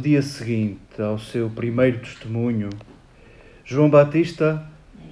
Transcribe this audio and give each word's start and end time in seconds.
No 0.00 0.04
dia 0.04 0.22
seguinte 0.22 0.98
ao 0.98 1.18
seu 1.18 1.50
primeiro 1.50 1.98
testemunho, 1.98 2.70
João 3.62 3.90
Batista 3.90 4.64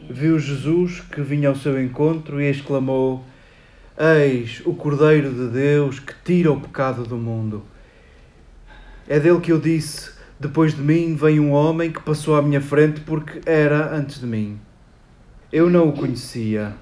viu 0.08 0.38
Jesus 0.38 1.02
que 1.02 1.20
vinha 1.20 1.50
ao 1.50 1.54
seu 1.54 1.78
encontro 1.78 2.40
e 2.40 2.48
exclamou: 2.48 3.22
Eis 3.98 4.62
o 4.64 4.72
Cordeiro 4.72 5.30
de 5.30 5.48
Deus 5.48 6.00
que 6.00 6.14
tira 6.24 6.50
o 6.50 6.58
pecado 6.58 7.04
do 7.04 7.18
mundo. 7.18 7.62
É 9.06 9.20
dele 9.20 9.40
que 9.40 9.52
eu 9.52 9.60
disse: 9.60 10.10
Depois 10.40 10.74
de 10.74 10.80
mim 10.80 11.14
vem 11.14 11.38
um 11.38 11.52
homem 11.52 11.92
que 11.92 12.00
passou 12.00 12.34
à 12.34 12.40
minha 12.40 12.62
frente 12.62 13.02
porque 13.02 13.42
era 13.44 13.94
antes 13.94 14.18
de 14.18 14.26
mim. 14.26 14.58
Eu 15.52 15.68
não 15.68 15.90
o 15.90 15.92
conhecia, 15.92 16.74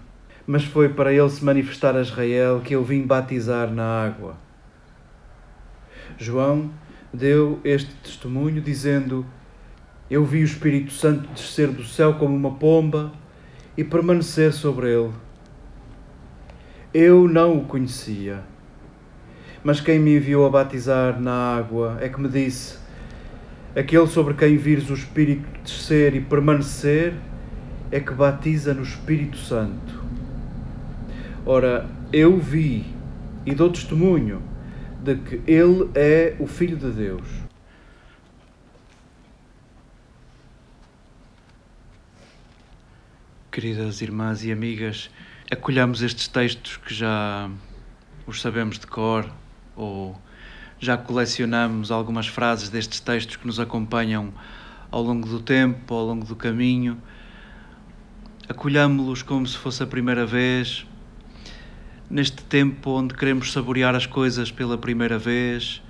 mas 0.47 0.63
foi 0.63 0.91
para 0.91 1.13
ele 1.13 1.29
se 1.29 1.45
manifestar 1.45 1.97
a 1.97 2.03
Israel 2.03 2.61
que 2.65 2.73
eu 2.73 2.85
vim 2.85 3.03
batizar 3.03 3.69
na 3.69 4.05
água. 4.05 4.37
João 6.17 6.71
deu 7.17 7.59
este 7.65 7.93
testemunho, 7.97 8.61
dizendo: 8.61 9.25
Eu 10.11 10.25
vi 10.25 10.43
o 10.43 10.45
Espírito 10.45 10.93
Santo 10.93 11.29
descer 11.35 11.69
do 11.69 11.83
céu 11.83 12.15
como 12.15 12.37
uma 12.37 12.53
pomba 12.53 13.13
e 13.77 13.83
permanecer 13.83 14.53
sobre 14.53 14.93
ele. 14.93 15.13
Eu 16.93 17.29
não 17.29 17.59
o 17.59 17.65
conhecia, 17.65 18.43
mas 19.65 19.81
quem 19.81 19.99
me 19.99 20.17
enviou 20.17 20.47
a 20.47 20.51
batizar 20.51 21.21
na 21.21 21.57
água 21.57 21.99
é 22.01 22.09
que 22.09 22.21
me 22.21 22.29
disse: 22.29 22.79
Aquele 23.75 24.07
sobre 24.07 24.35
quem 24.35 24.57
vires 24.57 24.91
o 24.91 24.95
Espírito 24.95 25.47
descer 25.65 26.15
e 26.15 26.21
permanecer 26.21 27.15
é 27.91 28.01
que 28.01 28.13
batiza 28.13 28.75
no 28.75 28.83
Espírito 28.83 29.37
Santo. 29.37 30.05
Ora, 31.45 31.87
eu 32.13 32.39
vi 32.39 32.85
e 33.45 33.55
dou 33.55 33.71
testemunho 33.71 34.43
de 35.07 35.15
que 35.15 35.51
Ele 35.51 35.89
é 35.95 36.35
o 36.41 36.49
Filho 36.49 36.77
de 36.77 36.91
Deus. 36.91 37.27
Queridas 43.53 44.03
irmãs 44.03 44.45
e 44.45 44.51
amigas, 44.51 45.09
acolhamos 45.51 46.03
estes 46.03 46.27
textos 46.27 46.77
que 46.79 46.93
já 46.93 47.49
os 48.27 48.41
sabemos 48.41 48.79
de 48.79 48.87
cor 48.87 49.33
ou 49.77 50.21
já 50.79 50.99
colecionamos 50.99 51.91
algumas 51.91 52.27
frases 52.27 52.69
destes 52.69 52.99
textos 52.99 53.37
que 53.37 53.47
nos 53.47 53.61
acompanham 53.61 54.35
ao 54.91 55.03
longo 55.03 55.27
do 55.29 55.41
tempo, 55.41 55.95
ao 55.95 56.05
longo 56.05 56.27
do 56.27 56.35
caminho. 56.35 57.01
Acolhamos-los 58.49 59.23
como 59.23 59.47
se 59.47 59.57
fosse 59.57 59.83
a 59.83 59.87
primeira 59.87 60.27
vez, 60.27 60.85
neste 62.11 62.43
tempo 62.43 62.91
onde 62.91 63.15
queremos 63.15 63.53
saborear 63.53 63.95
as 63.95 64.07
coisas 64.07 64.51
pela 64.51 64.79
primeira 64.79 65.19
vez, 65.19 65.83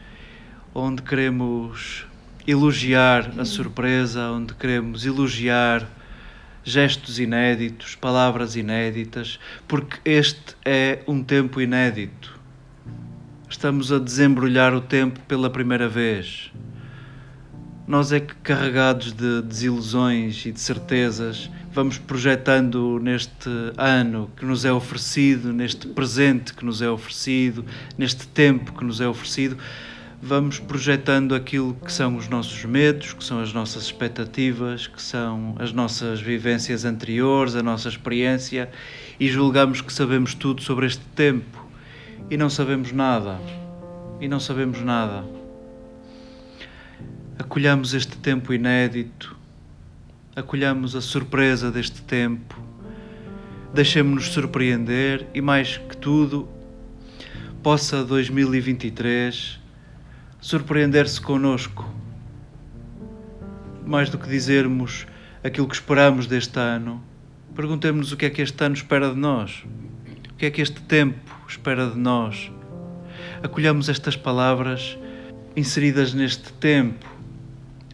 onde 0.75 1.03
queremos 1.03 2.07
elogiar 2.47 3.33
a 3.39 3.45
surpresa, 3.45 4.31
onde 4.31 4.55
queremos 4.55 5.05
elogiar 5.05 5.89
gestos 6.65 7.19
inéditos, 7.19 7.95
palavras 7.95 8.57
inéditas, 8.57 9.39
porque 9.69 9.99
este 10.05 10.57
é 10.65 11.03
um 11.07 11.23
tempo 11.23 11.61
inédito. 11.61 12.39
Estamos 13.49 13.93
a 13.93 13.99
desembrulhar 13.99 14.75
o 14.75 14.81
tempo 14.81 15.21
pela 15.21 15.49
primeira 15.49 15.89
vez. 15.89 16.51
Nós 17.87 18.11
é 18.11 18.19
que 18.19 18.35
carregados 18.37 19.13
de 19.13 19.43
desilusões 19.43 20.45
e 20.45 20.51
de 20.51 20.61
certezas 20.61 21.49
vamos 21.77 21.99
projetando 21.99 22.99
neste 22.99 23.51
ano 23.77 24.31
que 24.35 24.47
nos 24.47 24.65
é 24.65 24.73
oferecido, 24.73 25.53
neste 25.53 25.87
presente 25.87 26.55
que 26.55 26.65
nos 26.65 26.81
é 26.81 26.89
oferecido, 26.89 27.67
neste 27.99 28.27
tempo 28.29 28.73
que 28.73 28.83
nos 28.83 28.99
é 28.99 29.07
oferecido, 29.07 29.59
vamos 30.23 30.59
projetando 30.59 31.35
aquilo 31.35 31.75
que 31.75 31.93
são 31.93 32.17
os 32.17 32.29
nossos 32.29 32.65
medos, 32.65 33.13
que 33.13 33.23
são 33.23 33.41
as 33.43 33.53
nossas 33.53 33.83
expectativas, 33.83 34.87
que 34.87 35.03
são 35.03 35.55
as 35.59 35.71
nossas 35.71 36.19
vivências 36.19 36.87
anteriores, 36.87 37.55
a 37.55 37.63
nossa 37.63 37.91
experiência 37.91 38.71
e 39.21 39.29
julgamos 39.29 39.83
que 39.83 39.93
sabemos 39.93 40.33
tudo 40.33 40.63
sobre 40.63 40.87
este 40.87 41.05
tempo 41.15 41.63
e 42.31 42.39
não 42.39 42.49
sabemos 42.49 42.91
nada. 42.91 43.39
E 44.19 44.27
não 44.27 44.41
sabemos 44.41 44.81
nada. 44.81 45.27
Acolhamos 47.39 47.93
este 47.93 48.17
tempo 48.17 48.55
inédito 48.55 49.36
acolhamos 50.37 50.95
a 50.95 51.01
surpresa 51.01 51.71
deste 51.71 52.03
tempo, 52.03 52.61
deixemos-nos 53.73 54.27
surpreender 54.27 55.27
e, 55.33 55.41
mais 55.41 55.79
que 55.79 55.97
tudo, 55.97 56.47
possa 57.63 58.05
2023 58.05 59.59
surpreender-se 60.39 61.19
conosco. 61.23 61.91
Mais 63.87 64.11
do 64.11 64.19
que 64.19 64.29
dizermos 64.29 65.07
aquilo 65.43 65.67
que 65.67 65.75
esperamos 65.75 66.27
deste 66.27 66.59
ano, 66.59 67.03
perguntemos-nos 67.55 68.13
o 68.13 68.17
que 68.19 68.27
é 68.27 68.31
que 68.31 68.43
este 68.43 68.63
ano 68.63 68.75
espera 68.75 69.09
de 69.09 69.17
nós, 69.19 69.65
o 70.33 70.35
que 70.35 70.45
é 70.45 70.51
que 70.51 70.61
este 70.61 70.83
tempo 70.83 71.35
espera 71.49 71.89
de 71.89 71.99
nós. 71.99 72.53
Acolhamos 73.43 73.89
estas 73.89 74.17
palavras 74.17 74.99
inseridas 75.57 76.13
neste 76.13 76.53
tempo, 76.53 77.07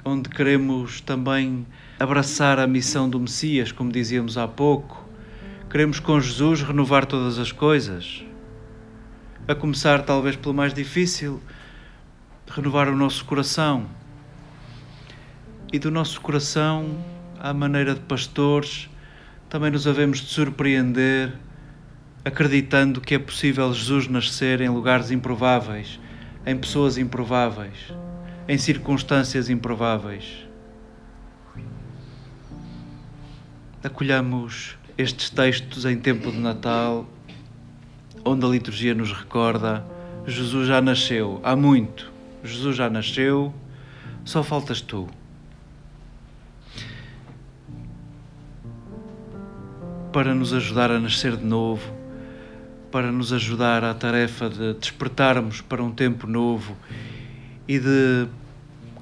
onde 0.05 0.29
queremos 0.29 1.01
também 1.01 1.65
abraçar 2.03 2.59
a 2.59 2.67
missão 2.67 3.09
do 3.09 3.21
Messias, 3.21 3.71
como 3.71 3.93
dizíamos 3.93 4.37
há 4.37 4.49
pouco. 4.49 5.09
Queremos 5.71 6.01
com 6.01 6.21
Jesus 6.21 6.61
renovar 6.61 7.07
todas 7.07 7.39
as 7.39 7.53
coisas. 7.53 8.25
A 9.47 9.55
começar, 9.55 10.03
talvez, 10.03 10.35
pelo 10.35 10.53
mais 10.53 10.75
difícil, 10.75 11.41
renovar 12.51 12.89
o 12.89 12.97
nosso 12.97 13.25
coração. 13.25 13.87
E 15.73 15.79
do 15.79 15.93
nosso 15.93 16.21
coração, 16.21 16.99
à 17.39 17.55
maneira 17.55 17.95
de 17.95 18.01
pastores, 18.01 18.91
também 19.49 19.71
nos 19.71 19.87
havemos 19.87 20.19
de 20.19 20.27
surpreender, 20.27 21.33
acreditando 22.25 23.01
que 23.01 23.15
é 23.15 23.19
possível 23.21 23.73
Jesus 23.73 24.09
nascer 24.09 24.61
em 24.61 24.69
lugares 24.69 25.13
improváveis, 25.13 26.01
em 26.45 26.57
pessoas 26.57 26.99
improváveis, 26.99 27.95
em 28.49 28.59
circunstâncias 28.59 29.49
improváveis. 29.49 30.52
Acolhamos 33.83 34.77
estes 34.97 35.31
textos 35.31 35.85
em 35.85 35.99
tempo 35.99 36.31
de 36.31 36.39
Natal, 36.39 37.09
onde 38.25 38.45
a 38.47 38.49
liturgia 38.49 38.95
nos 38.95 39.13
recorda: 39.13 39.85
Jesus 40.27 40.69
já 40.69 40.81
nasceu. 40.81 41.41
Há 41.43 41.57
muito, 41.57 42.11
Jesus 42.45 42.77
já 42.77 42.89
nasceu, 42.89 43.53
só 44.25 44.43
faltas 44.43 44.81
tu. 44.81 45.09
Para 50.13 50.35
nos 50.35 50.53
ajudar 50.53 50.91
a 50.91 51.01
nascer 51.01 51.37
de 51.37 51.45
novo, 51.45 51.91
para 52.91 53.11
nos 53.11 53.33
ajudar 53.33 53.83
à 53.83 53.95
tarefa 53.95 54.51
de 54.51 54.75
despertarmos 54.75 55.63
para 55.63 55.83
um 55.83 55.91
tempo 55.91 56.27
novo 56.27 56.77
e 57.67 57.79
de 57.79 58.29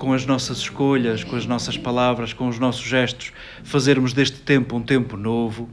com 0.01 0.15
as 0.15 0.25
nossas 0.25 0.57
escolhas, 0.57 1.23
com 1.23 1.37
as 1.37 1.45
nossas 1.45 1.77
palavras, 1.77 2.33
com 2.33 2.49
os 2.49 2.59
nossos 2.59 2.83
gestos, 2.83 3.35
fazermos 3.63 4.15
deste 4.15 4.41
tempo 4.41 4.75
um 4.75 4.81
tempo 4.81 5.15
novo. 5.15 5.69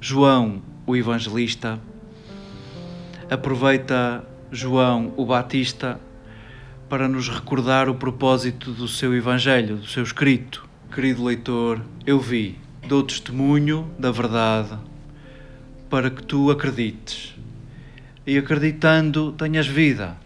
João, 0.00 0.60
o 0.84 0.96
evangelista, 0.96 1.78
aproveita 3.30 4.24
João, 4.50 5.14
o 5.16 5.24
Batista, 5.24 6.00
para 6.88 7.06
nos 7.06 7.28
recordar 7.28 7.88
o 7.88 7.94
propósito 7.94 8.72
do 8.72 8.88
seu 8.88 9.14
evangelho, 9.14 9.76
do 9.76 9.86
seu 9.86 10.02
escrito. 10.02 10.68
Querido 10.92 11.22
leitor, 11.22 11.80
eu 12.04 12.18
vi, 12.18 12.58
dou 12.88 13.04
testemunho 13.04 13.88
da 13.96 14.10
verdade 14.10 14.76
para 15.88 16.10
que 16.10 16.24
tu 16.24 16.50
acredites. 16.50 17.32
E 18.26 18.36
acreditando, 18.36 19.30
tenhas 19.30 19.68
vida 19.68 20.16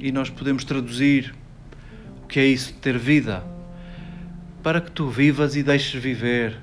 e 0.00 0.10
nós 0.10 0.30
podemos 0.30 0.64
traduzir 0.64 1.34
o 2.24 2.26
que 2.26 2.40
é 2.40 2.46
isso 2.46 2.72
ter 2.74 2.96
vida. 2.98 3.44
Para 4.62 4.80
que 4.80 4.90
tu 4.90 5.08
vivas 5.08 5.56
e 5.56 5.62
deixes 5.62 6.00
viver. 6.00 6.58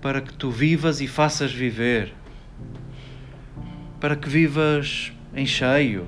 Para 0.00 0.20
que 0.20 0.32
tu 0.32 0.50
vivas 0.50 1.00
e 1.00 1.08
faças 1.08 1.52
viver. 1.52 2.12
Para 4.00 4.14
que 4.14 4.28
vivas 4.28 5.12
em 5.34 5.46
cheio. 5.46 6.06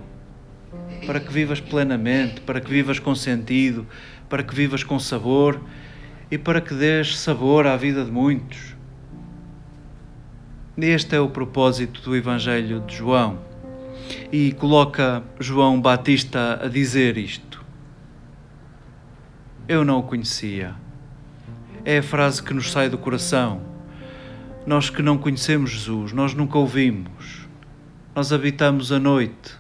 Para 1.07 1.21
que 1.21 1.33
vivas 1.33 1.61
plenamente. 1.61 2.41
Para 2.41 2.61
que 2.61 2.71
vivas 2.71 2.99
com 2.99 3.15
sentido. 3.15 3.87
Para 4.29 4.43
que 4.43 4.55
vivas 4.55 4.85
com 4.85 4.99
sabor. 4.99 5.61
E 6.31 6.39
para 6.39 6.61
que 6.61 6.75
dês 6.75 7.19
sabor 7.19 7.67
à 7.67 7.77
vida 7.77 8.05
de 8.05 8.11
muitos. 8.11 8.77
Este 10.77 11.17
é 11.17 11.21
o 11.21 11.29
propósito 11.29 12.01
do 12.03 12.15
Evangelho 12.15 12.81
de 12.81 12.97
João 12.97 13.48
e 14.33 14.53
coloca 14.53 15.23
João 15.41 15.81
Batista 15.81 16.61
a 16.63 16.69
dizer 16.69 17.17
isto. 17.17 17.65
Eu 19.67 19.85
não 19.85 19.99
o 19.99 20.03
conhecia. 20.03 20.75
É 21.85 21.99
a 21.99 22.03
frase 22.03 22.43
que 22.43 22.55
nos 22.55 22.71
sai 22.71 22.89
do 22.89 22.99
coração. 22.99 23.61
Nós 24.67 24.91
que 24.91 25.03
não 25.03 25.19
conhecemos 25.19 25.71
Jesus, 25.71 26.13
nós 26.13 26.35
nunca 26.35 26.59
ouvimos. 26.59 27.47
Nós 28.15 28.33
habitamos 28.33 28.93
a 28.93 28.99
noite. 28.99 29.57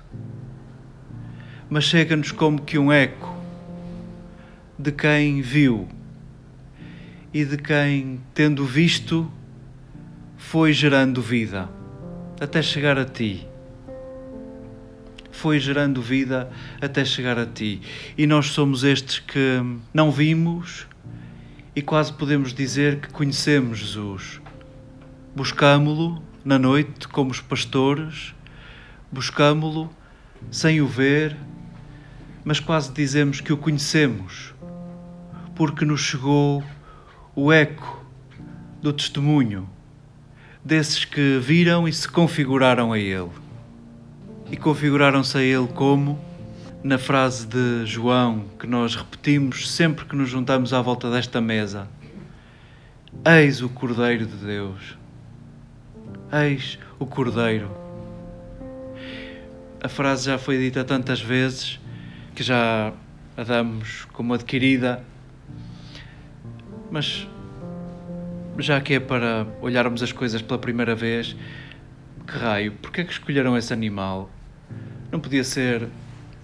mas 1.70 1.84
chega-nos 1.84 2.32
como 2.32 2.62
que 2.62 2.78
um 2.78 2.90
eco 2.90 3.36
de 4.78 4.92
quem 4.92 5.42
viu 5.42 5.88
e 7.32 7.44
de 7.44 7.58
quem, 7.58 8.20
tendo 8.32 8.64
visto, 8.64 9.30
foi 10.36 10.72
gerando 10.72 11.20
vida 11.20 11.68
até 12.40 12.62
chegar 12.62 12.98
a 12.98 13.04
ti. 13.04 13.47
Foi 15.38 15.60
gerando 15.60 16.02
vida 16.02 16.50
até 16.80 17.04
chegar 17.04 17.38
a 17.38 17.46
ti. 17.46 17.80
E 18.18 18.26
nós 18.26 18.46
somos 18.46 18.82
estes 18.82 19.20
que 19.20 19.62
não 19.94 20.10
vimos 20.10 20.84
e 21.76 21.80
quase 21.80 22.12
podemos 22.12 22.52
dizer 22.52 22.98
que 22.98 23.08
conhecemos 23.12 23.78
Jesus. 23.78 24.40
Buscámo-lo 25.36 26.20
na 26.44 26.58
noite 26.58 27.06
como 27.06 27.30
os 27.30 27.40
pastores, 27.40 28.34
buscámo-lo 29.12 29.88
sem 30.50 30.80
o 30.80 30.88
ver, 30.88 31.36
mas 32.44 32.58
quase 32.58 32.92
dizemos 32.92 33.40
que 33.40 33.52
o 33.52 33.56
conhecemos, 33.56 34.52
porque 35.54 35.84
nos 35.84 36.00
chegou 36.00 36.64
o 37.32 37.52
eco 37.52 38.04
do 38.82 38.92
testemunho 38.92 39.70
desses 40.64 41.04
que 41.04 41.38
viram 41.38 41.86
e 41.86 41.92
se 41.92 42.08
configuraram 42.08 42.92
a 42.92 42.98
Ele. 42.98 43.30
E 44.50 44.56
configuraram-se 44.56 45.36
a 45.36 45.42
Ele 45.42 45.68
como? 45.68 46.18
Na 46.82 46.96
frase 46.96 47.46
de 47.46 47.84
João 47.86 48.46
que 48.58 48.66
nós 48.66 48.94
repetimos 48.94 49.70
sempre 49.70 50.04
que 50.04 50.14
nos 50.14 50.28
juntamos 50.28 50.72
à 50.72 50.80
volta 50.80 51.10
desta 51.10 51.40
mesa: 51.40 51.88
Eis 53.24 53.62
o 53.62 53.68
Cordeiro 53.68 54.26
de 54.26 54.36
Deus. 54.36 54.96
Eis 56.32 56.78
o 56.98 57.06
Cordeiro. 57.06 57.70
A 59.82 59.88
frase 59.88 60.26
já 60.26 60.38
foi 60.38 60.58
dita 60.58 60.84
tantas 60.84 61.20
vezes 61.20 61.80
que 62.34 62.42
já 62.42 62.92
a 63.36 63.44
damos 63.44 64.06
como 64.12 64.34
adquirida 64.34 65.04
mas 66.90 67.28
já 68.58 68.80
que 68.80 68.94
é 68.94 69.00
para 69.00 69.46
olharmos 69.60 70.02
as 70.02 70.12
coisas 70.12 70.42
pela 70.42 70.58
primeira 70.58 70.94
vez, 70.94 71.36
que 72.26 72.36
raio, 72.36 72.72
porquê 72.72 73.02
é 73.02 73.04
que 73.04 73.12
escolheram 73.12 73.56
esse 73.56 73.72
animal? 73.72 74.30
Não 75.10 75.18
podia 75.18 75.42
ser 75.42 75.88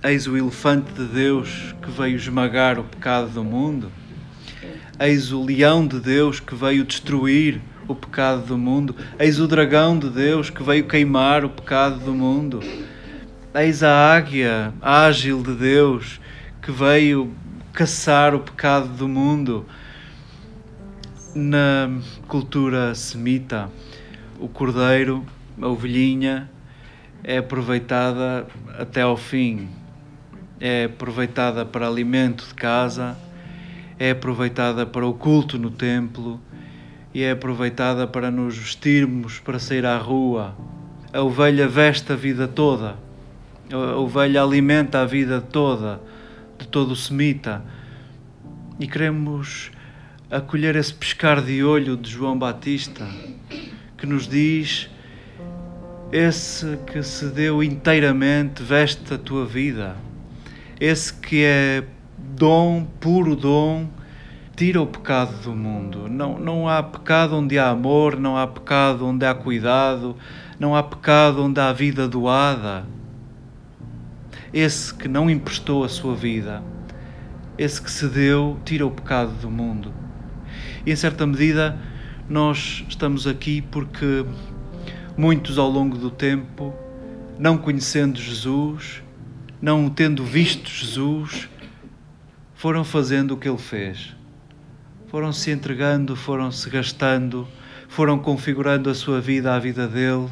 eis 0.02 0.26
o 0.26 0.38
elefante 0.38 0.90
de 0.94 1.04
Deus 1.04 1.74
que 1.82 1.90
veio 1.90 2.16
esmagar 2.16 2.78
o 2.78 2.84
pecado 2.84 3.28
do 3.28 3.44
mundo? 3.44 3.92
Eis 4.98 5.32
o 5.32 5.44
leão 5.44 5.86
de 5.86 6.00
Deus 6.00 6.40
que 6.40 6.54
veio 6.54 6.82
destruir 6.82 7.60
o 7.86 7.94
pecado 7.94 8.46
do 8.46 8.56
mundo? 8.56 8.96
Eis 9.18 9.38
o 9.38 9.46
dragão 9.46 9.98
de 9.98 10.08
Deus 10.08 10.48
que 10.48 10.62
veio 10.62 10.88
queimar 10.88 11.44
o 11.44 11.50
pecado 11.50 11.98
do 11.98 12.14
mundo? 12.14 12.60
Eis 13.54 13.82
a 13.82 14.16
águia 14.16 14.72
ágil 14.80 15.42
de 15.42 15.54
Deus 15.54 16.18
que 16.62 16.72
veio 16.72 17.34
caçar 17.70 18.34
o 18.34 18.40
pecado 18.40 18.88
do 18.88 19.06
mundo? 19.06 19.66
Na 21.34 21.90
cultura 22.26 22.94
semita, 22.94 23.68
o 24.40 24.48
cordeiro, 24.48 25.22
a 25.60 25.68
ovelhinha, 25.68 26.48
é 27.24 27.38
aproveitada 27.38 28.46
até 28.78 29.00
ao 29.00 29.16
fim. 29.16 29.68
É 30.60 30.84
aproveitada 30.84 31.64
para 31.64 31.88
alimento 31.88 32.46
de 32.46 32.54
casa, 32.54 33.16
é 33.98 34.10
aproveitada 34.10 34.86
para 34.86 35.06
o 35.06 35.14
culto 35.14 35.58
no 35.58 35.70
templo 35.70 36.40
e 37.12 37.22
é 37.22 37.30
aproveitada 37.30 38.06
para 38.06 38.30
nos 38.30 38.56
vestirmos 38.56 39.40
para 39.40 39.58
sair 39.58 39.86
à 39.86 39.96
rua. 39.96 40.54
A 41.12 41.22
ovelha 41.22 41.66
veste 41.66 42.12
a 42.12 42.16
vida 42.16 42.46
toda, 42.46 42.96
a 43.72 43.96
ovelha 43.96 44.42
alimenta 44.42 45.00
a 45.00 45.04
vida 45.04 45.40
toda, 45.40 46.00
de 46.58 46.68
todo 46.68 46.92
o 46.92 46.96
semita. 46.96 47.64
E 48.78 48.86
queremos 48.86 49.70
acolher 50.30 50.76
esse 50.76 50.92
pescar 50.92 51.40
de 51.40 51.62
olho 51.62 51.96
de 51.96 52.10
João 52.10 52.36
Batista, 52.36 53.06
que 53.96 54.06
nos 54.06 54.26
diz: 54.26 54.90
esse 56.12 56.78
que 56.86 57.02
se 57.02 57.26
deu 57.26 57.62
inteiramente 57.62 58.62
veste 58.62 59.14
a 59.14 59.18
tua 59.18 59.44
vida, 59.44 59.96
esse 60.80 61.12
que 61.12 61.42
é 61.42 61.84
dom, 62.18 62.86
puro 63.00 63.34
dom, 63.34 63.88
tira 64.56 64.80
o 64.80 64.86
pecado 64.86 65.34
do 65.42 65.54
mundo. 65.54 66.08
Não, 66.08 66.38
não 66.38 66.68
há 66.68 66.82
pecado 66.82 67.36
onde 67.36 67.58
há 67.58 67.70
amor, 67.70 68.18
não 68.18 68.36
há 68.36 68.46
pecado 68.46 69.06
onde 69.06 69.26
há 69.26 69.34
cuidado, 69.34 70.16
não 70.58 70.74
há 70.76 70.82
pecado 70.82 71.42
onde 71.42 71.60
há 71.60 71.72
vida 71.72 72.06
doada. 72.06 72.84
Esse 74.52 74.94
que 74.94 75.08
não 75.08 75.28
emprestou 75.28 75.82
a 75.82 75.88
sua 75.88 76.14
vida, 76.14 76.62
esse 77.58 77.82
que 77.82 77.90
se 77.90 78.06
deu, 78.06 78.58
tira 78.64 78.86
o 78.86 78.90
pecado 78.90 79.32
do 79.40 79.50
mundo. 79.50 79.92
E 80.86 80.92
em 80.92 80.96
certa 80.96 81.26
medida, 81.26 81.76
nós 82.28 82.84
estamos 82.88 83.26
aqui 83.26 83.60
porque 83.60 84.24
muitos 85.16 85.58
ao 85.58 85.68
longo 85.68 85.96
do 85.96 86.10
tempo, 86.10 86.74
não 87.38 87.56
conhecendo 87.56 88.20
Jesus, 88.20 89.02
não 89.60 89.88
tendo 89.88 90.24
visto 90.24 90.68
Jesus, 90.68 91.48
foram 92.54 92.84
fazendo 92.84 93.32
o 93.32 93.36
que 93.36 93.48
ele 93.48 93.58
fez. 93.58 94.14
Foram 95.08 95.32
se 95.32 95.50
entregando, 95.50 96.16
foram 96.16 96.50
se 96.50 96.68
gastando, 96.68 97.46
foram 97.88 98.18
configurando 98.18 98.90
a 98.90 98.94
sua 98.94 99.20
vida 99.20 99.54
à 99.54 99.58
vida 99.58 99.86
dele. 99.86 100.28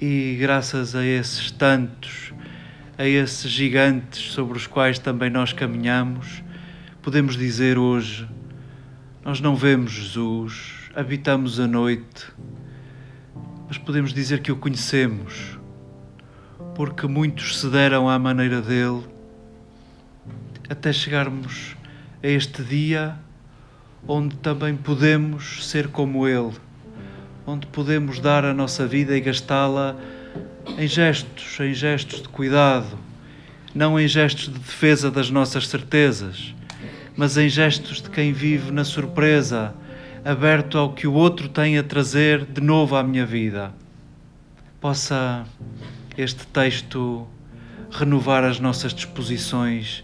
E 0.00 0.36
graças 0.40 0.94
a 0.94 1.04
esses 1.04 1.50
tantos, 1.50 2.32
a 2.96 3.06
esses 3.06 3.50
gigantes 3.50 4.32
sobre 4.32 4.56
os 4.56 4.66
quais 4.66 4.98
também 4.98 5.30
nós 5.30 5.52
caminhamos, 5.52 6.42
podemos 7.02 7.36
dizer 7.36 7.78
hoje 7.78 8.28
nós 9.24 9.40
não 9.40 9.56
vemos 9.56 9.90
Jesus, 9.90 10.90
habitamos 10.94 11.58
a 11.58 11.66
noite, 11.66 12.26
mas 13.66 13.78
podemos 13.78 14.12
dizer 14.12 14.40
que 14.40 14.52
o 14.52 14.56
conhecemos, 14.56 15.58
porque 16.74 17.06
muitos 17.06 17.60
se 17.60 17.68
deram 17.68 18.08
à 18.08 18.18
maneira 18.18 18.60
dele, 18.60 19.02
até 20.68 20.92
chegarmos 20.92 21.76
a 22.22 22.26
este 22.26 22.62
dia 22.62 23.16
onde 24.06 24.36
também 24.36 24.76
podemos 24.76 25.68
ser 25.68 25.88
como 25.88 26.26
ele, 26.26 26.52
onde 27.46 27.66
podemos 27.66 28.20
dar 28.20 28.44
a 28.44 28.54
nossa 28.54 28.86
vida 28.86 29.16
e 29.16 29.20
gastá-la 29.20 29.96
em 30.78 30.86
gestos, 30.86 31.58
em 31.60 31.74
gestos 31.74 32.22
de 32.22 32.28
cuidado, 32.28 32.98
não 33.74 33.98
em 33.98 34.06
gestos 34.06 34.44
de 34.44 34.58
defesa 34.58 35.10
das 35.10 35.30
nossas 35.30 35.68
certezas 35.68 36.54
mas 37.16 37.36
em 37.36 37.48
gestos 37.48 38.02
de 38.02 38.10
quem 38.10 38.32
vive 38.32 38.70
na 38.70 38.84
surpresa, 38.84 39.74
aberto 40.24 40.78
ao 40.78 40.94
que 40.94 41.06
o 41.06 41.12
outro 41.12 41.50
tem 41.50 41.76
a 41.76 41.82
trazer 41.82 42.46
de 42.46 42.60
novo 42.60 42.96
à 42.96 43.02
minha 43.02 43.26
vida. 43.26 43.74
Possa 44.80 45.44
este 46.16 46.46
texto 46.46 47.28
renovar 47.90 48.42
as 48.42 48.58
nossas 48.58 48.94
disposições 48.94 50.02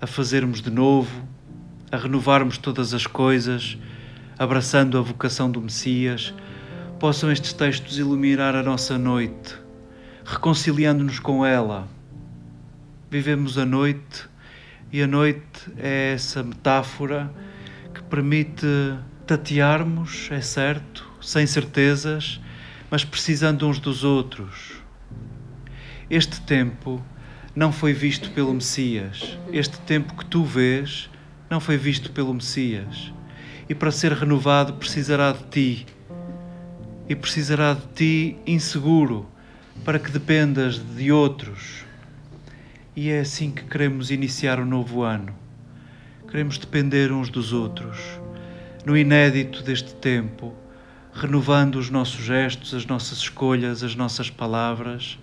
a 0.00 0.06
fazermos 0.06 0.60
de 0.60 0.70
novo, 0.70 1.22
a 1.92 1.96
renovarmos 1.96 2.58
todas 2.58 2.92
as 2.92 3.06
coisas, 3.06 3.78
abraçando 4.36 4.98
a 4.98 5.00
vocação 5.00 5.48
do 5.48 5.60
Messias. 5.60 6.34
Possam 6.98 7.30
estes 7.30 7.52
textos 7.52 7.98
iluminar 7.98 8.56
a 8.56 8.64
nossa 8.64 8.98
noite, 8.98 9.54
reconciliando-nos 10.24 11.20
com 11.20 11.46
ela. 11.46 11.86
Vivemos 13.08 13.56
a 13.58 13.64
noite 13.64 14.28
e 14.92 15.00
a 15.00 15.06
noite 15.06 15.70
é 15.78 16.14
essa 16.14 16.42
metáfora 16.42 17.32
que 17.94 18.02
permite 18.02 18.66
tatearmos, 19.26 20.28
é 20.30 20.40
certo, 20.40 21.10
sem 21.20 21.46
certezas, 21.46 22.40
mas 22.90 23.04
precisando 23.04 23.66
uns 23.66 23.78
dos 23.78 24.04
outros. 24.04 24.74
Este 26.08 26.40
tempo 26.42 27.02
não 27.54 27.72
foi 27.72 27.92
visto 27.92 28.30
pelo 28.30 28.54
Messias. 28.54 29.38
Este 29.52 29.78
tempo 29.80 30.14
que 30.14 30.24
tu 30.24 30.44
vês 30.44 31.10
não 31.50 31.58
foi 31.58 31.76
visto 31.76 32.12
pelo 32.12 32.32
Messias. 32.32 33.12
E 33.68 33.74
para 33.74 33.90
ser 33.90 34.12
renovado 34.12 34.74
precisará 34.74 35.32
de 35.32 35.44
ti. 35.44 35.86
E 37.08 37.14
precisará 37.14 37.74
de 37.74 37.86
ti 37.94 38.36
inseguro, 38.46 39.28
para 39.84 39.98
que 39.98 40.10
dependas 40.10 40.78
de 40.78 41.10
outros 41.10 41.86
e 42.96 43.10
é 43.10 43.20
assim 43.20 43.50
que 43.50 43.62
queremos 43.64 44.10
iniciar 44.10 44.58
o 44.58 44.64
novo 44.64 45.02
ano. 45.02 45.34
Queremos 46.30 46.56
depender 46.56 47.12
uns 47.12 47.28
dos 47.28 47.52
outros, 47.52 47.98
no 48.86 48.96
inédito 48.96 49.64
deste 49.64 49.92
tempo, 49.94 50.54
renovando 51.12 51.74
os 51.74 51.90
nossos 51.90 52.24
gestos, 52.24 52.72
as 52.72 52.86
nossas 52.86 53.18
escolhas, 53.18 53.82
as 53.82 53.96
nossas 53.96 54.30
palavras, 54.30 55.18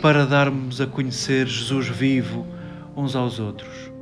para 0.00 0.24
darmos 0.24 0.80
a 0.80 0.86
conhecer 0.86 1.48
Jesus 1.48 1.88
vivo 1.88 2.46
uns 2.96 3.16
aos 3.16 3.40
outros. 3.40 3.97